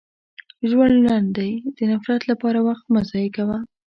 [0.69, 3.57] •ژوند لنډ دی، د نفرت لپاره وخت مه ضایع کوه.